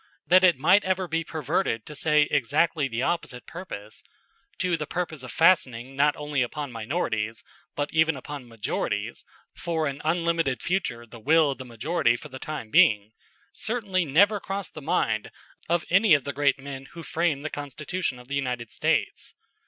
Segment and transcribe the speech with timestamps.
[0.25, 4.01] That it might ever be perverted to exactly the opposite purpose
[4.57, 7.43] to the purpose of fastening not only upon minorities
[7.75, 12.39] but even upon majorities for an unlimited future the will of the majority for the
[12.39, 13.11] time being
[13.53, 15.29] certainly never crossed the mind
[15.69, 19.35] of any of the great men who framed the Constitution of the United States.